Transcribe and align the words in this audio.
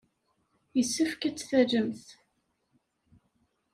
Yessefk 0.77 1.21
ad 1.27 1.33
tt-tallemt. 1.35 2.05